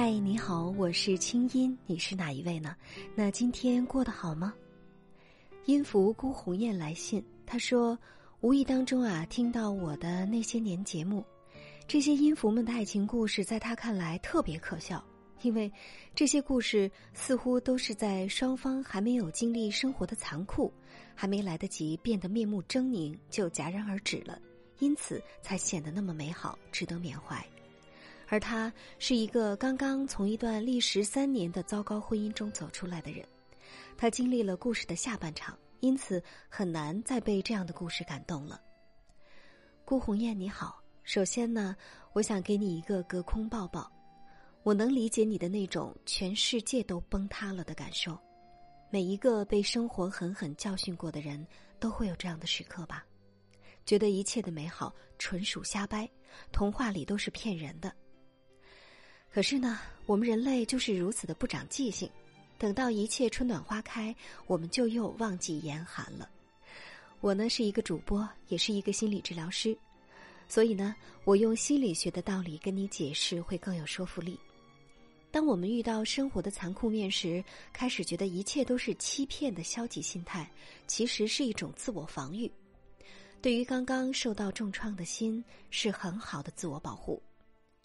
[0.00, 2.76] 嗨，你好，我是清音，你是哪一位呢？
[3.16, 4.54] 那今天过得好吗？
[5.64, 7.98] 音符辜鸿雁来信，他说，
[8.40, 11.24] 无意当中啊，听到我的那些年节目，
[11.88, 15.04] 这些音符们的爱情故事，在他看来特别可笑，
[15.42, 15.68] 因为
[16.14, 20.72] 这些故事似乎都是在双方还没有经历生活的残酷，
[21.12, 24.40] 还没来得及变得面目狰狞，就戛然而止了，
[24.78, 27.44] 因此才显得那么美好，值得缅怀。
[28.30, 33.26] 而他是一个刚刚从一段历时三年的糟糕婚姻中走出来的人，
[33.96, 38.60] 他经历了故事的下半场，因此很难再被这样的故事感动了。
[39.84, 41.74] 顾红艳，你好，首先呢，
[42.12, 43.90] 我想给你一个隔空抱抱，
[44.62, 48.18] 我能理解你的那种全世界都崩塌了的感受，
[48.90, 51.46] 每一个被生活狠狠教训过的人
[51.80, 53.06] 都会有这样的时刻吧，
[53.86, 56.06] 觉得一切的美好纯属瞎掰，
[56.52, 57.90] 童话里都是骗人的。
[59.30, 62.10] 可是呢，我们人类就是如此的不长记性，
[62.56, 64.14] 等到一切春暖花开，
[64.46, 66.28] 我们就又忘记严寒了。
[67.20, 69.76] 我呢是一个主播，也是一个心理治疗师，
[70.48, 70.94] 所以呢，
[71.24, 74.38] 我用心理学的道理跟你解释会更有说服力。
[75.30, 80.50] 当我们遇到生活的残酷面时，开始觉得一切都是欺骗的消极心态，
[80.86, 82.50] 其实是一种自我防御，
[83.42, 87.22] 对于刚刚受到重创的心是很好的自我保护。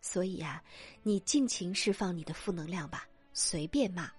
[0.06, 0.62] 所以呀，
[1.02, 4.12] 你尽情释放你的负能量吧，随便骂，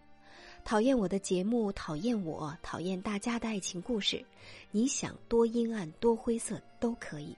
[0.64, 4.24] 讨厌我的节目，讨厌我，讨厌大家的爱情故事，
[4.70, 7.36] 你想多阴暗多灰色都可以。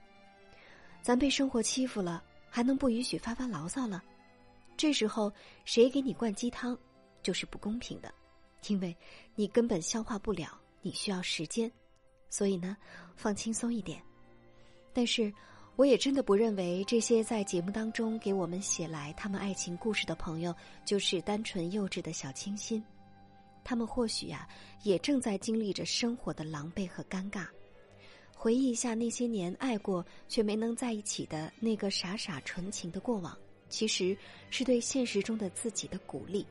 [1.01, 4.01] 咱被生活欺负了，还能不允许发发牢骚了？
[4.77, 5.29] 这时候
[5.65, 6.75] 谁给你灌鸡汤，
[7.21, 8.13] 就是不公平的，
[8.67, 8.95] 因为
[9.35, 11.69] 你根本消化不了，你需要时间。
[12.29, 12.77] 所以呢，
[13.17, 14.01] 放轻松一点。
[14.93, 15.33] 但是。
[15.77, 20.53] 我也真的不认为这些在节目当中给我们写来他们爱情故事的朋友
[20.83, 22.83] 就是单纯幼稚的小清新，
[23.63, 24.49] 他们或许呀
[24.81, 27.45] 也正在经历着生活的狼狈和尴尬。
[28.33, 33.37] 回忆一下那些年爱过却没能在一起的那个傻傻纯情的过往，
[33.69, 34.17] 其实
[34.49, 36.43] 是对现实中的自己的鼓励。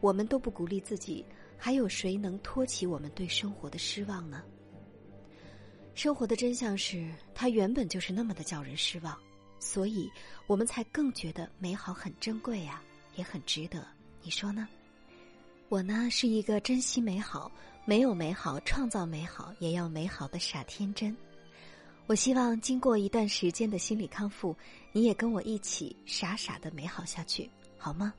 [0.00, 1.24] 我们都不鼓励自己，
[1.56, 4.42] 还有谁能托起我们对生活的失望呢？
[5.94, 9.16] 生活的真相是，它原本就是那么的叫人失望，
[9.58, 10.10] 所以
[10.46, 12.82] 我们才更觉得美好很珍贵呀，
[13.14, 13.86] 也很值得。
[14.22, 14.68] 你说呢？
[15.68, 17.50] 我呢是一个珍惜美好、
[17.84, 21.16] 没有美好创造美好也要美好的傻天真。
[22.06, 24.54] 我希望经过一段时间的心理康复，
[24.92, 28.12] 你也跟我一起傻傻的美好下去，好吗？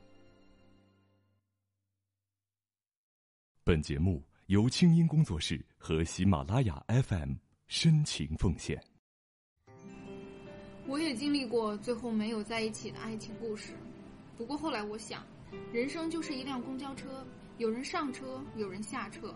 [3.63, 7.44] 本节目由清音工作室和喜马拉雅 FM。
[7.67, 8.81] 深情奉献。
[10.87, 13.73] 我也经历过最后没有在一起的爱情故事，
[14.37, 15.25] 不过后来我想，
[15.73, 17.25] 人生就是一辆公交车，
[17.57, 19.33] 有人上车，有人下车，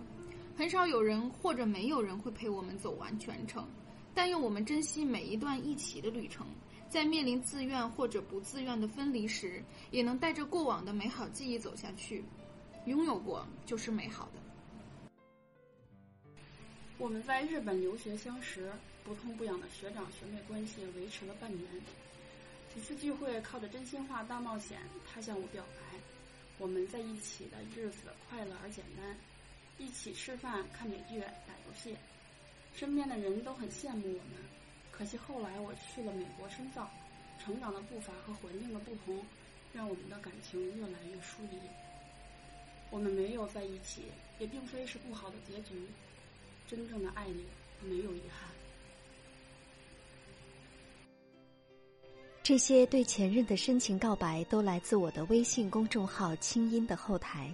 [0.56, 3.68] 很少有人或者没有人会陪我们走完全程。
[4.14, 6.46] 但愿我们珍惜每一段一起的旅程，
[6.88, 12.24] 在面临自愿或者不自愿的分离时，也能带着过往的美好记忆走下去。
[12.86, 14.49] 拥有过就是美好的。
[17.00, 18.70] 我们在日本留学相识，
[19.06, 21.66] 不痛不痒的学长学妹关系维持了半年。
[22.76, 24.78] 几次聚会，靠着真心话大冒险，
[25.08, 25.98] 他向我表白。
[26.58, 29.16] 我们在一起的日子快乐而简单，
[29.78, 31.96] 一起吃饭、看美剧、打游戏，
[32.76, 34.34] 身边的人都很羡慕我们。
[34.92, 36.92] 可惜后来我去了美国深造，
[37.42, 39.24] 成长的步伐和环境的不同，
[39.72, 41.58] 让我们的感情越来越疏离。
[42.90, 45.88] 我们没有在一起，也并非是不好的结局。
[46.70, 47.44] 真正的爱你，
[47.82, 48.48] 没有遗憾。
[52.44, 57.52] 这些对前任的深情告白，都来自我的微信公众号“清音”的后台。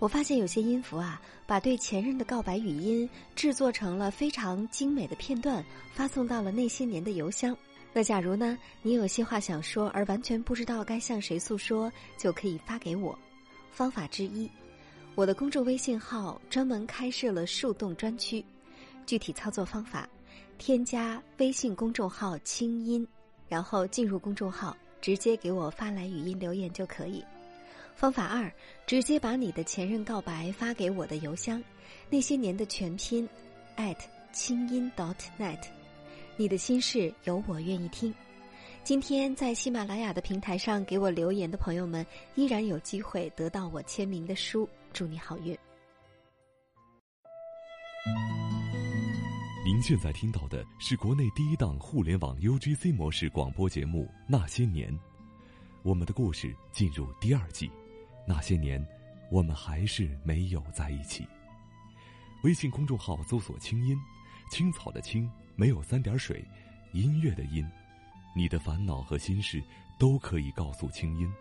[0.00, 7.56] 我发现有些音符啊，把对前任的告白语音制作成了非常精美的片段，发送到了那些年的邮箱。
[7.92, 13.16] 那假如呢，你有些话想说，而完全不知道该向谁诉说，就可以发给我。
[13.70, 14.50] 方法之一。
[15.14, 18.42] 我的公众微信号专门开设了树洞专区，
[19.04, 20.08] 具体操作方法：
[20.56, 23.06] 添加微信公众号“清音”，
[23.46, 27.22] 然后进入公众号，直接给我发来语音留言就可以。
[27.94, 28.50] 方法二：
[28.86, 31.62] 直接把你的前任告白发给我的邮箱，
[32.08, 33.28] 那些年的全拼
[33.76, 33.98] ，at
[34.32, 35.60] 清音 dot net，
[36.38, 38.12] 你的心事有我愿意听。
[38.82, 42.04] 今天在喜马拉雅的平台上给我留言的朋友们，
[42.34, 44.66] 依然有机会得到我签名的书。
[44.92, 45.56] 祝你好运。
[49.64, 54.92] 您现在听到的是国内第一档互联网 UGC 模式广播节目《那些年》，
[55.82, 57.70] 我们的故事进入第二季。
[58.26, 58.84] 那些年，
[59.30, 61.26] 我们还是没有在一起。
[62.42, 63.96] 微信公众号搜索“清音”，
[64.50, 66.44] 青草的青，没有三点水，
[66.92, 67.66] 音乐的音。
[68.36, 69.62] 你的烦恼和心事
[69.98, 71.32] 都可以告诉清音。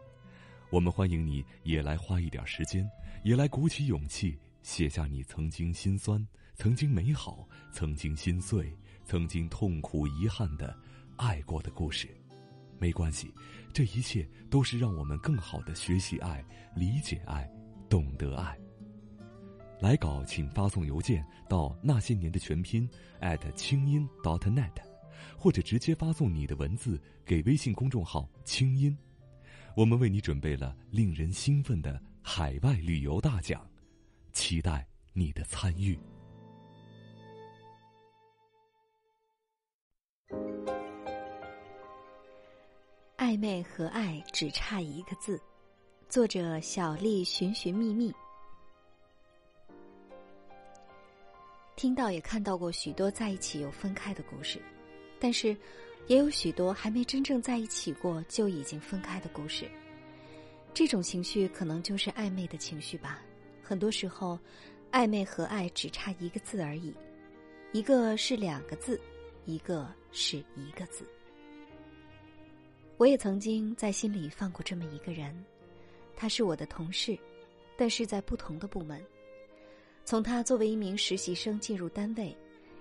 [0.71, 2.89] 我们欢迎你也来花一点时间，
[3.25, 6.25] 也来鼓起勇气写下你曾经心酸、
[6.56, 8.73] 曾经美好、曾经心碎、
[9.03, 10.73] 曾经痛苦、遗憾的
[11.18, 12.07] 爱过的故事。
[12.79, 13.33] 没关系，
[13.73, 16.41] 这一切都是让我们更好的学习爱、
[16.73, 17.45] 理解爱、
[17.89, 18.57] 懂得爱。
[19.81, 22.89] 来稿请发送邮件到那些年的全拼
[23.56, 24.71] 清音 .dot.net，
[25.38, 28.97] 或者直接发送你的文字给微信公众号“清音”。
[29.73, 33.65] 我们为你准备了令人兴奋的海外旅游大奖，
[34.33, 35.97] 期待你的参与。
[43.18, 45.41] 暧昧和爱只差一个字，
[46.09, 48.13] 作者小丽寻寻觅觅。
[51.77, 54.62] 听到也看到过许多在一起又分开的故事，
[55.18, 55.56] 但是。
[56.07, 59.69] 也有许多还没真正在一起过就已经分开的故事。
[60.74, 63.21] 这种情绪可能就是暧昧的情绪吧。
[63.62, 64.38] 很多时候，
[64.92, 66.94] 暧昧和爱只差一个字而已，
[67.71, 69.00] 一个是两个字，
[69.45, 71.06] 一个是一个字。
[72.97, 75.33] 我也曾经在心里放过这么一个人，
[76.15, 77.18] 他是我的同事，
[77.77, 79.01] 但是在不同的部门。
[80.04, 82.36] 从他作为一名实习生进入单位，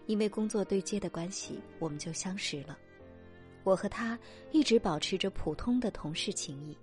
[0.06, 2.78] 因为工作对接的关系，我们就相识了。
[3.62, 4.18] 我和他
[4.52, 6.76] 一直保持着普通的同事情谊，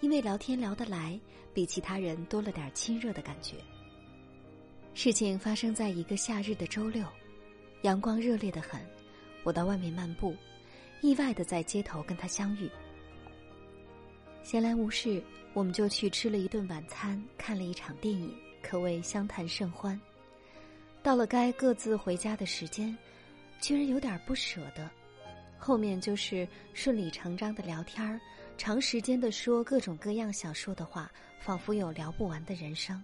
[0.00, 1.18] 因为聊天聊得来，
[1.52, 3.56] 比其他人多了点亲热的感觉。
[4.92, 7.04] 事情发生在一个夏日的周六，
[7.82, 8.80] 阳光热烈的很，
[9.42, 10.36] 我到外面漫步，
[11.00, 12.70] 意外的在街头跟他相遇。
[14.42, 15.22] 闲来无事，
[15.54, 19.98] 我们就去吃了一顿晚餐，看了一场电影，可谓相谈甚欢。
[21.02, 22.96] 到了该各自回家的时间，
[23.60, 24.88] 居然有点不舍得。
[25.64, 28.20] 后面就是顺理成章的聊天儿，
[28.58, 33.02] 长时间的说各种各样想说的话，仿佛有聊不完的人生。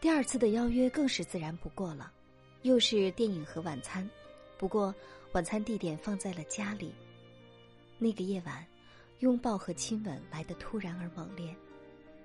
[0.00, 2.12] 第二次的邀约更是自然不过了，
[2.62, 4.08] 又是电影和晚餐，
[4.56, 4.94] 不过
[5.32, 6.94] 晚餐地点放在了家里。
[7.98, 8.64] 那个夜晚，
[9.18, 11.52] 拥抱和亲吻来得突然而猛烈。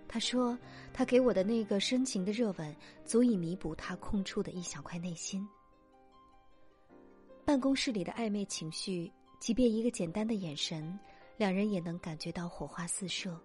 [0.08, 0.56] 他说，
[0.94, 5.44] 他给我的那个深情的热吻，足以弥补他空出的一小块内心。
[7.44, 10.98] 办公室里的暧昧情绪，即便一个简单的眼神，
[11.38, 13.38] 两人也能感觉到火花四射。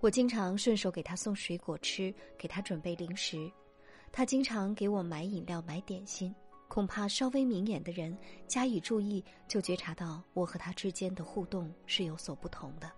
[0.00, 3.50] 我经常顺手给他送水果吃，给他准备零食，
[4.10, 6.34] 他经常给我买饮料、买点心。
[6.68, 8.16] 恐怕稍微明眼的人
[8.46, 12.90] 加以注意，就觉察到我和他之间的互动是有所不同的。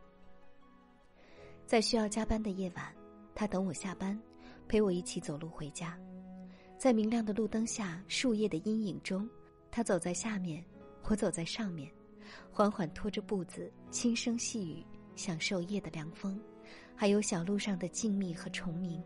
[1.66, 2.94] 在需要加班的夜晚，
[3.34, 4.20] 他等我下班，
[4.68, 5.98] 陪我一起走路回家，
[6.76, 9.28] 在明亮的路灯下、树叶的阴影中。
[9.74, 10.62] 他走在下面，
[11.04, 11.90] 我走在上面，
[12.50, 14.84] 缓缓拖着步子，轻声细语，
[15.16, 16.38] 享受夜的凉风，
[16.94, 19.02] 还有小路上的静谧和虫鸣，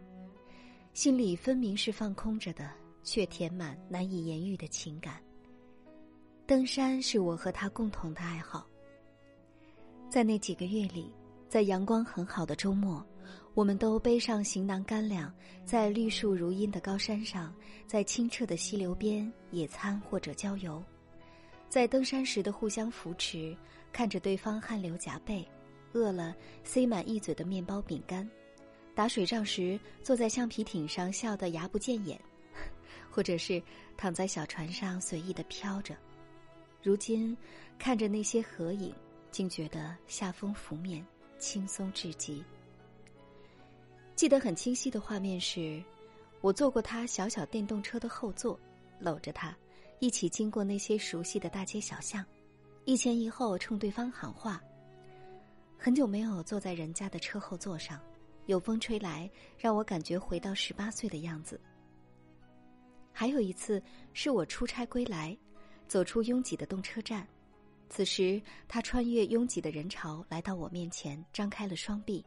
[0.92, 2.68] 心里分明是放空着的，
[3.04, 5.22] 却填满难以言喻的情感。
[6.48, 8.68] 登山是我和他共同的爱好。
[10.10, 11.14] 在那几个月里，
[11.48, 13.06] 在阳光很好的周末。
[13.56, 15.34] 我们都背上行囊干粮，
[15.64, 17.50] 在绿树如茵的高山上，
[17.86, 20.84] 在清澈的溪流边野餐或者郊游，
[21.66, 23.56] 在登山时的互相扶持，
[23.94, 25.42] 看着对方汗流浃背，
[25.94, 28.28] 饿了塞满一嘴的面包饼干，
[28.94, 32.20] 打水仗时坐在橡皮艇上笑得牙不见眼，
[33.10, 33.62] 或者是
[33.96, 35.96] 躺在小船上随意的飘着。
[36.82, 37.34] 如今
[37.78, 38.92] 看着那些合影，
[39.30, 41.02] 竟觉得夏风拂面，
[41.38, 42.44] 轻松至极。
[44.16, 45.84] 记得很清晰的画面是，
[46.40, 48.58] 我坐过他小小电动车的后座，
[48.98, 49.54] 搂着他，
[49.98, 52.24] 一起经过那些熟悉的大街小巷，
[52.86, 54.58] 一前一后冲对方喊话。
[55.76, 58.00] 很久没有坐在人家的车后座上，
[58.46, 61.60] 有风吹来，让我感觉回到十八岁的样子。
[63.12, 63.82] 还有一次
[64.14, 65.36] 是我出差归来，
[65.88, 67.28] 走出拥挤的动车站，
[67.90, 72.24] 此时他穿越拥挤的人潮来到我面前，张开了双臂。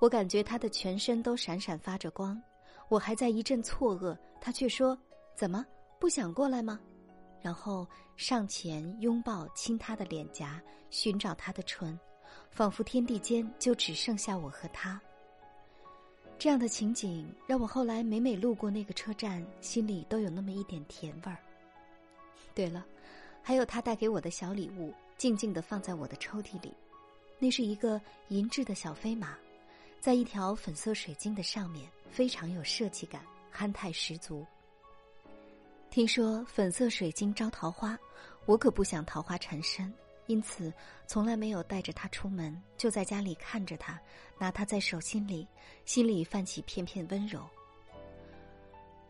[0.00, 2.40] 我感觉他的全身都闪闪发着光，
[2.88, 4.96] 我还在一阵错愕，他却说
[5.34, 5.64] ：“怎么
[5.98, 6.78] 不想过来吗？”
[7.40, 7.86] 然后
[8.16, 11.98] 上前拥抱亲他的脸颊，寻找他的唇，
[12.50, 15.00] 仿佛天地间就只剩下我和他。
[16.38, 21.38] 这样的情景让我后来每每路过那个车站，心里都有那么一点甜味儿。
[22.54, 22.86] 对了，
[23.42, 26.72] 还有他带给我的小礼物，静静的放在我的抽屉里。
[27.40, 29.36] 那是一个银质的小飞马，
[30.00, 34.46] 在一条粉色水晶的上面，非常有设计感，憨态十足。
[35.90, 37.98] 听说粉色水晶招桃花，
[38.46, 39.92] 我可不想桃花缠身，
[40.26, 40.72] 因此
[41.06, 44.00] 从来没有带着它出门，就在家里看着它，
[44.38, 45.46] 拿它在手心里，
[45.84, 47.44] 心里泛起片片温柔。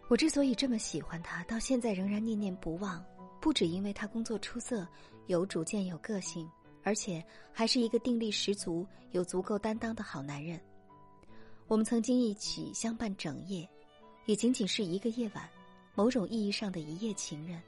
[0.09, 3.05] 我之所以这么喜欢他，到现在仍然念念不忘，
[3.43, 4.89] 不只因为他工作出色，
[5.27, 6.51] 有主见、有个性，
[6.83, 10.59] 而且还是一个定力十足、有足够担当的好男人。
[11.69, 13.69] 我们曾经一起相伴整夜，
[14.25, 15.47] 也仅仅是一个夜晚，
[15.95, 17.63] 某种意义上的一夜情人。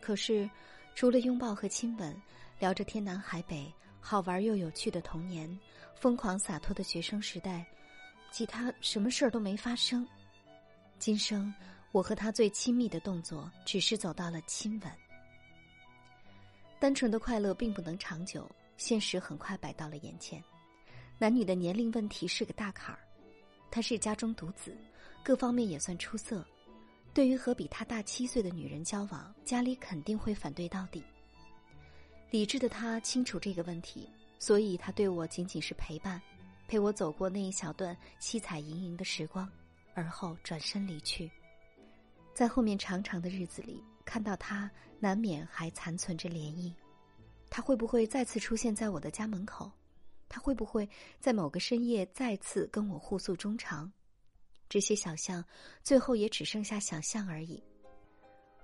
[0.00, 0.48] 可是，
[0.94, 2.16] 除了拥抱和亲吻，
[2.60, 3.66] 聊着天南海北、
[4.00, 5.58] 好玩又有趣的童年、
[5.96, 7.66] 疯狂洒脱的学生时代，
[8.30, 10.06] 其他什么事儿都没发生。
[11.00, 11.52] 今生，
[11.90, 14.92] 我和他最亲密的动作，只是走到了亲吻。
[16.78, 20.40] 单纯的快乐并不能长久，现实很快摆到了眼前。
[21.18, 23.00] 男女的年龄问题是个大坎儿。
[23.72, 24.76] 他是家中独子，
[25.22, 26.46] 各方面也算出色。
[27.14, 31.02] 对于和比他大七岁的女人交往，家里肯定会反对到底。
[32.30, 34.06] 理智的他清楚这个问题，
[34.38, 36.20] 所以他对我仅仅是陪伴，
[36.68, 39.50] 陪我走过那一小段七彩盈盈的时光。
[39.94, 41.30] 而后转身离去，
[42.34, 46.72] 在后面长长的日子里，看到他难免还残存着涟漪。
[47.50, 49.70] 他会不会再次出现在我的家门口？
[50.32, 50.88] 他会不会
[51.20, 53.92] 在某个深夜再次跟我互诉衷肠？
[54.66, 55.44] 这些想象，
[55.82, 57.62] 最后也只剩下想象而已。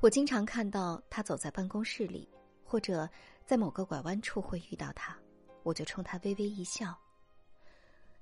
[0.00, 2.26] 我经常看到他走在办公室里，
[2.64, 3.06] 或者
[3.44, 5.14] 在某个拐弯处会遇到他，
[5.62, 6.98] 我就冲他微微一笑。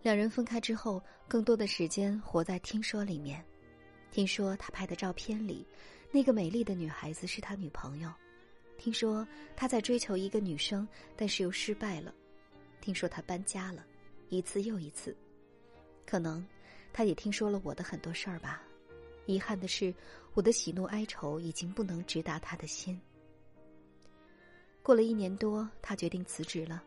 [0.03, 3.45] 两人分开之后，更多的时间活在听说里面。
[4.11, 5.65] 听说他拍的照片里，
[6.11, 8.13] 那个美丽的女孩子是他女朋友。
[8.77, 12.13] 听说他在追求一个女生，但是又失败了。
[12.87, 13.85] 听说他搬家了，
[14.29, 15.13] 一次又一次。
[16.07, 16.47] 可能
[16.93, 18.63] 他也听说了我的很多事儿吧。
[19.27, 19.93] 遗憾的是，
[20.35, 22.97] 我的喜怒哀愁已经不能直达他的心。
[24.85, 26.81] 过了一年多，他决定辞职了。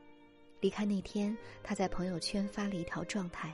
[0.61, 3.53] 离开那天，他在朋友圈发了一条状态，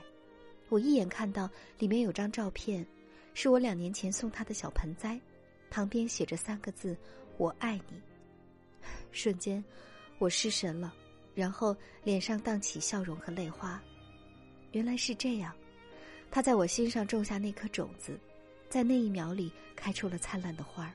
[0.68, 1.50] 我一眼看到
[1.80, 2.86] 里面有张照片，
[3.34, 5.20] 是我两年前送他的小盆栽，
[5.68, 6.96] 旁边写着三个字
[7.38, 8.00] “我爱你”。
[9.10, 9.64] 瞬间，
[10.20, 10.94] 我失神了，
[11.36, 13.80] 然后脸上荡起笑容和泪花。
[14.72, 15.54] 原来是这样，
[16.30, 18.18] 他在我心上种下那颗种子，
[18.70, 20.92] 在那一秒里开出了灿烂的花儿。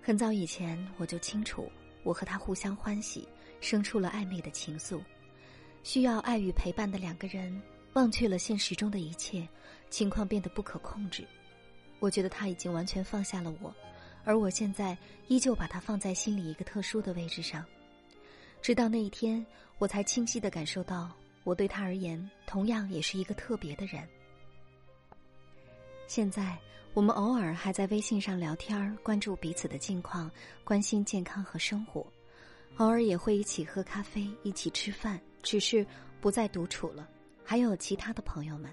[0.00, 1.70] 很早以前我就清楚，
[2.04, 3.28] 我和他互相欢喜，
[3.60, 5.00] 生出了暧昧的情愫。
[5.82, 7.60] 需要爱与陪伴的两个人，
[7.94, 9.46] 忘却了现实中的一切，
[9.90, 11.26] 情况变得不可控制。
[11.98, 13.74] 我觉得他已经完全放下了我，
[14.24, 14.96] 而我现在
[15.26, 17.64] 依旧把他放在心里一个特殊的位置上。
[18.66, 19.46] 直到那一天，
[19.78, 21.08] 我才清晰的感受到，
[21.44, 24.02] 我对他而言，同样也是一个特别的人。
[26.08, 26.58] 现在，
[26.92, 30.28] 我们偶尔还在微信上聊天，关注彼此的近况，
[30.64, 32.04] 关心健康和生活，
[32.78, 35.20] 偶尔也会一起喝咖啡，一起吃饭。
[35.44, 35.86] 只是
[36.20, 37.08] 不再独处了，
[37.44, 38.68] 还有其他的朋友们。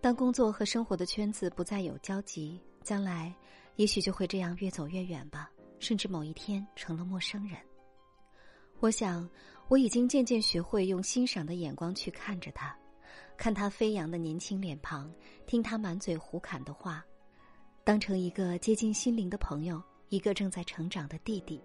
[0.00, 3.34] 当工作和生活的圈子不再有交集，将来
[3.74, 7.58] 也许就会这样越走越远吧，甚至某一天成了陌生人。
[8.82, 9.30] 我想，
[9.68, 12.76] 我已经渐渐学会用欣赏的眼光去看着他，
[13.36, 15.08] 看他飞扬的年轻脸庞，
[15.46, 17.06] 听他满嘴胡侃的话，
[17.84, 21.62] 当成一个接近心灵的朋友，一个正在成长的弟弟。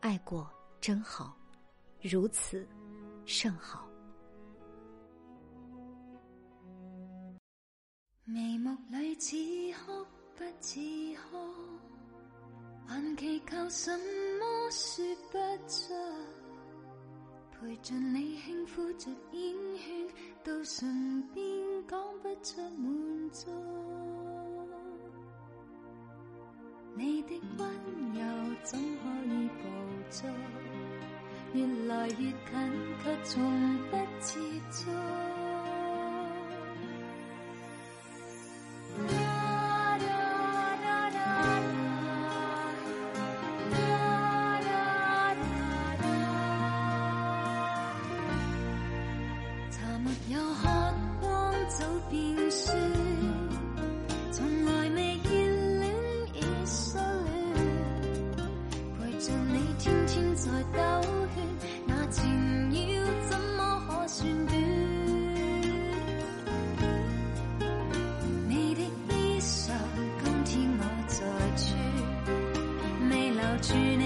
[0.00, 0.46] 爱过
[0.82, 1.34] 真好，
[2.02, 2.68] 如此。
[3.24, 3.88] 甚好。
[8.26, 9.34] 眉目里似
[9.78, 10.04] 哭
[10.36, 10.78] 不似，
[13.16, 13.90] 祈求什
[14.38, 15.94] 么说不出。
[17.52, 20.08] 陪着你轻呼着烟圈，
[20.42, 21.44] 到唇边
[21.86, 23.50] 讲不出满足。
[26.94, 27.68] 你的温
[28.14, 28.20] 柔
[28.62, 29.62] 怎可以捕
[30.10, 30.30] 捉？
[31.54, 32.34] 越来越近，
[33.02, 34.38] 却从不接
[34.70, 34.90] 触。
[73.66, 74.04] 住你，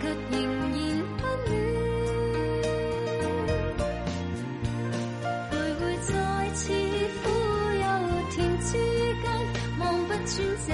[0.00, 0.40] 却仍
[0.70, 0.78] 然
[1.18, 1.52] 不暖。
[5.50, 6.08] 徘徊在
[6.54, 6.62] 似
[7.22, 7.24] 苦
[7.74, 7.84] 又
[8.30, 8.70] 甜之
[9.20, 9.24] 间，
[9.80, 10.28] 望不穿
[10.66, 10.70] 这。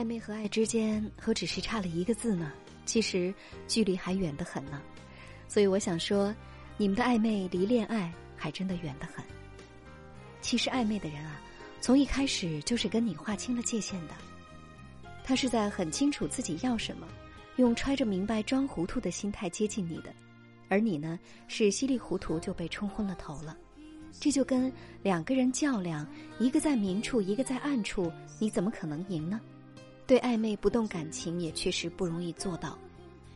[0.00, 2.50] 暧昧和爱之间何止是差了一个字呢？
[2.86, 3.34] 其实
[3.68, 4.80] 距离还远得很呢。
[5.46, 6.34] 所以我想说，
[6.78, 9.22] 你们的暧昧离恋爱还真的远得很。
[10.40, 11.38] 其实暧昧的人啊，
[11.82, 14.14] 从一开始就是跟你划清了界限的。
[15.22, 17.06] 他是在很清楚自己要什么，
[17.56, 20.10] 用揣着明白装糊涂的心态接近你的，
[20.70, 23.54] 而你呢，是稀里糊涂就被冲昏了头了。
[24.18, 26.06] 这就跟两个人较量，
[26.38, 29.38] 一个在明处，一个在暗处，你怎么可能赢呢？
[30.10, 32.76] 对暧昧不动感情也确实不容易做到。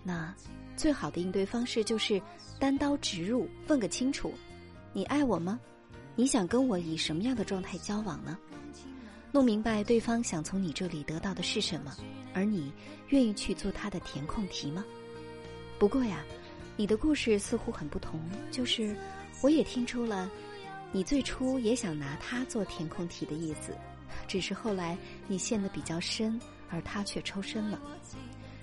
[0.03, 0.35] 那
[0.77, 2.21] 最好的应对方式就是
[2.59, 4.35] 单刀直入，问个清楚：
[4.93, 5.61] 你爱我吗？
[6.17, 8.37] 你想跟我以什么样的状态交往呢？
[9.31, 11.97] 弄明白对方想从你这里得到的是什么，
[12.33, 12.73] 而你
[13.11, 14.85] 愿意去做他的填空题吗？
[15.79, 16.25] 不过呀，
[16.77, 18.97] 你的故事似乎很不同，就是
[19.43, 20.29] 我也听出了，
[20.91, 23.73] 你最初也想拿他做填空题的意思，
[24.27, 26.37] 只是后来你陷得比较深，
[26.75, 27.81] 而他却抽身了，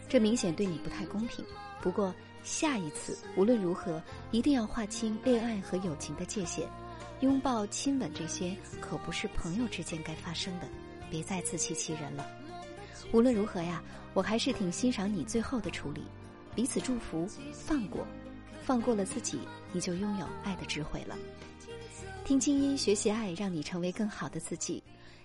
[0.10, 1.46] 这明显对你不太公平。
[1.82, 2.14] 不过
[2.44, 6.68] 下一次无论如何，一定要划清恋爱和友情的界限，
[7.22, 10.68] 拥抱、亲吻这些可不是朋友之间该发生的，
[11.10, 12.30] 别再自欺欺人了。
[13.14, 13.82] 无论如何呀，
[14.14, 16.04] 我还是挺欣赏你最后的处理，
[16.54, 18.06] 彼此祝福，放过，
[18.62, 19.40] 放过了自己，
[19.72, 21.18] 你就拥有爱的智慧了。
[22.26, 24.84] 听清音，学习爱，让你成为更好的自己。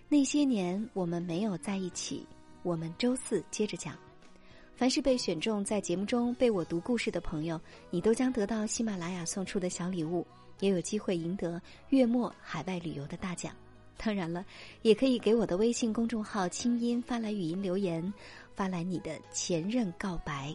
[0.08, 2.24] 那些年我们没有在一起，
[2.66, 3.96] 我们周四接着讲。
[4.74, 10.26] 凡是被选中在节目中被我读故事的朋友，你都将得到喜马拉雅送出的小礼物，
[10.58, 13.54] 也有机会赢得月末海外旅游的大奖。
[13.96, 14.44] 当然了，
[14.82, 18.12] 也可以给我的微信公众号“清音”发来语音留言，
[18.56, 20.52] 发来你的前任告白。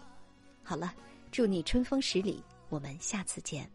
[0.64, 0.94] 好了，
[1.32, 3.72] 祝你春风十里，我们下次见。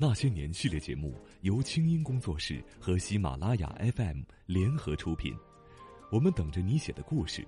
[0.00, 5.36] 那些年系列节目由清音工作室和喜马拉雅 FM 联合出品，
[6.12, 7.44] 我们等着你写的故事，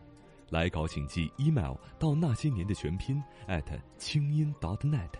[0.48, 5.12] 来稿请寄 email 到那些年的全拼 at 清音 .dot.net。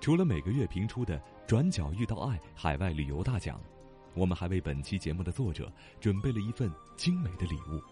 [0.00, 3.60] 除了每个月评出的“转角遇到爱”海外旅游大奖，
[4.14, 7.82] 我们还为本期节目的作者准备了一份精美的礼物，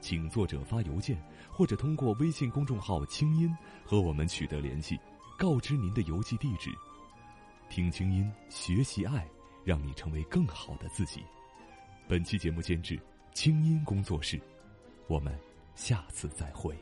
[0.00, 1.16] 请作者发邮件
[1.48, 4.98] 或者通过微信公众号“清音”和我们取得联系，
[5.38, 6.72] 告知您的邮寄地址。
[7.70, 9.24] 听清音，学习爱，
[9.64, 11.24] 让你成为更好的自己。
[12.08, 13.00] 本期节目监制
[13.32, 14.40] 清音工作室，
[15.06, 15.32] 我们
[15.76, 16.76] 下次再会。